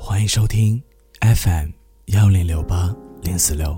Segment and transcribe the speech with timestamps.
[0.00, 0.80] 欢迎收听
[1.20, 1.70] FM
[2.06, 3.76] 幺零六八零四六。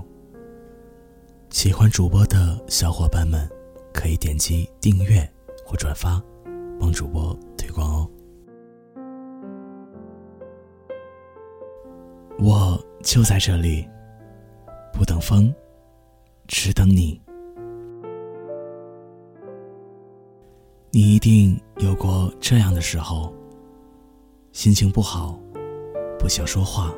[1.49, 3.49] 喜欢主播的小伙伴们，
[3.91, 5.27] 可以点击订阅
[5.65, 6.21] 或转发，
[6.79, 8.09] 帮主播推广哦。
[12.37, 13.89] 我就在这里，
[14.93, 15.51] 不等风，
[16.47, 17.19] 只等你。
[20.91, 23.33] 你一定有过这样的时候，
[24.51, 25.39] 心情不好，
[26.21, 26.93] 不想说话，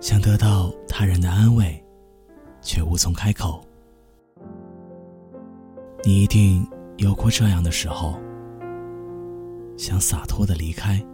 [0.00, 1.84] 想得到他人的安慰，
[2.62, 3.60] 却无从开口。
[6.04, 6.64] 你一定
[6.98, 8.14] 有过这样的时候，
[9.76, 11.04] 想洒脱的离开，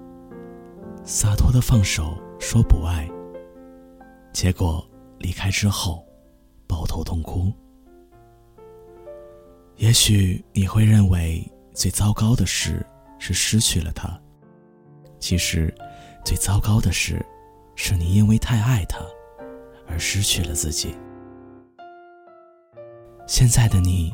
[1.05, 2.19] 洒脱的放手。
[2.39, 3.09] 说不爱，
[4.34, 4.87] 结果
[5.19, 6.05] 离开之后，
[6.69, 7.50] 抱头痛哭。
[9.77, 12.84] 也许你会认为最糟糕的事
[13.19, 14.20] 是失去了他，
[15.19, 15.75] 其实，
[16.25, 17.25] 最糟糕的事，
[17.77, 18.98] 是你因为太爱他，
[19.86, 20.97] 而失去了自己。
[23.27, 24.12] 现在的你，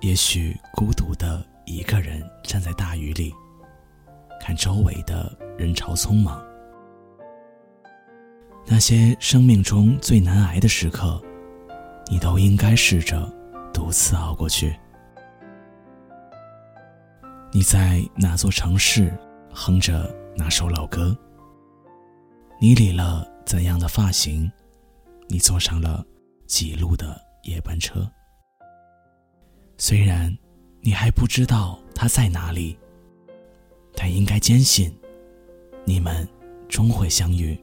[0.00, 3.34] 也许孤独的一个人站在大雨里，
[4.40, 6.42] 看周围的人潮匆忙。
[8.66, 11.20] 那些生命中最难挨的时刻，
[12.10, 13.30] 你都应该试着
[13.72, 14.74] 独自熬过去。
[17.52, 19.12] 你在哪座城市
[19.52, 21.16] 哼着哪首老歌？
[22.62, 24.52] 你理了怎样的发型？
[25.28, 26.04] 你坐上了
[26.46, 28.06] 几路的夜班车？
[29.78, 30.36] 虽然
[30.82, 32.78] 你还不知道他在哪里，
[33.94, 34.94] 但应该坚信，
[35.86, 36.28] 你们
[36.68, 37.58] 终会相遇。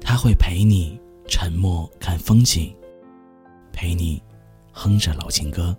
[0.00, 0.98] 他会陪你
[1.28, 2.74] 沉默看风景，
[3.74, 4.22] 陪你
[4.72, 5.76] 哼着老情歌。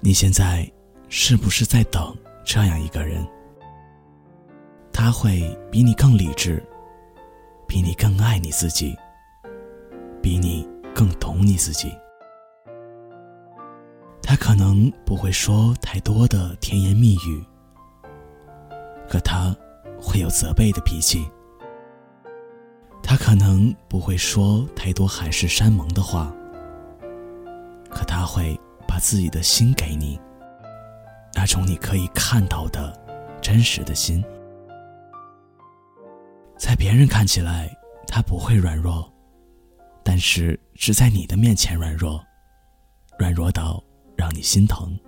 [0.00, 0.70] 你现在
[1.08, 2.14] 是不是在等
[2.44, 3.26] 这样一个人？
[5.00, 6.60] 他会比你更理智，
[7.68, 8.98] 比你更爱你自己，
[10.20, 11.96] 比你更懂你自己。
[14.20, 17.44] 他可能不会说太多的甜言蜜语，
[19.08, 19.54] 可他。
[20.00, 21.28] 会有责备的脾气，
[23.02, 26.32] 他可能不会说太多海誓山盟的话，
[27.90, 30.20] 可他会把自己的心给你，
[31.34, 32.96] 那种你可以看到的
[33.40, 34.24] 真实的心。
[36.88, 37.70] 别人看起来，
[38.06, 39.12] 他不会软弱，
[40.02, 42.24] 但是只在你的面前软弱，
[43.18, 43.84] 软弱到
[44.16, 44.98] 让你心疼。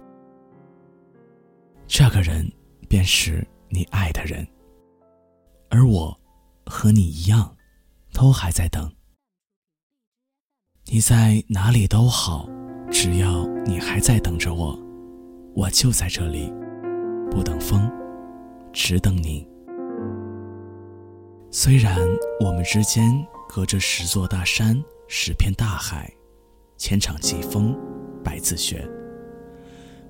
[1.86, 2.46] 这个人
[2.86, 4.46] 便是你爱的人。
[5.70, 6.14] 而我，
[6.66, 7.56] 和你一样，
[8.12, 8.92] 都还在等。
[10.84, 12.46] 你在哪里都好，
[12.90, 14.78] 只要你还在等着我，
[15.56, 16.52] 我就在这里，
[17.30, 17.90] 不等风，
[18.70, 19.48] 只等你。
[21.52, 21.98] 虽然
[22.38, 23.10] 我们之间
[23.48, 26.08] 隔着十座大山，十片大海，
[26.76, 27.76] 千场疾风，
[28.22, 28.88] 百次雪，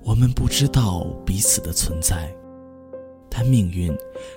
[0.03, 2.31] 我们不知道彼此的存在。
[3.27, 3.91] 但命运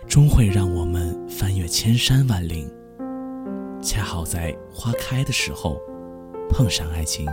[0.08, 2.72] 终会让我们翻越千山万岭，
[3.82, 5.78] 恰好在花开的时候
[6.48, 7.26] 碰上爱情。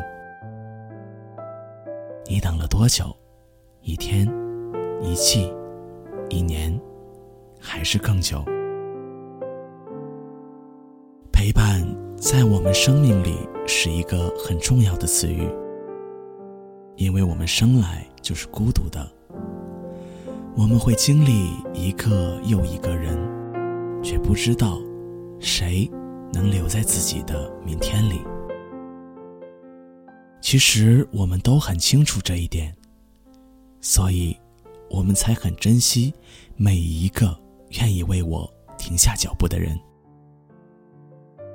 [2.26, 3.16] 你等了多久？
[3.82, 4.28] 一天，
[5.02, 5.50] 一季，
[6.30, 6.78] 一年，
[7.58, 8.44] 还是更久？
[11.44, 11.84] 陪伴
[12.16, 13.36] 在我们生命里
[13.66, 15.50] 是一个很重要的词语，
[16.98, 19.12] 因为我们生来就是孤独的。
[20.56, 23.18] 我们会经历一个又一个人，
[24.04, 24.80] 却不知道
[25.40, 25.90] 谁
[26.32, 28.22] 能留在自己的明天里。
[30.42, 32.72] 其实我们都很清楚这一点，
[33.82, 34.38] 所以，
[34.92, 36.14] 我们才很珍惜
[36.56, 37.36] 每一个
[37.80, 38.48] 愿意为我
[38.78, 39.76] 停下脚步的人，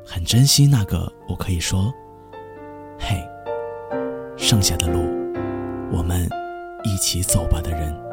[0.09, 1.93] 很珍惜那个我可以说
[2.97, 3.21] ：“嘿，
[4.37, 5.01] 剩下的路，
[5.91, 6.27] 我们
[6.85, 8.06] 一起走吧”的人。